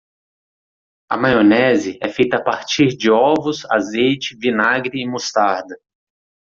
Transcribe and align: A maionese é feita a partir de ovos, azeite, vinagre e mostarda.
A 1.11 1.15
maionese 1.15 1.99
é 2.01 2.09
feita 2.09 2.37
a 2.37 2.43
partir 2.43 2.87
de 2.97 3.11
ovos, 3.11 3.67
azeite, 3.71 4.35
vinagre 4.35 4.99
e 4.99 5.07
mostarda. 5.07 5.75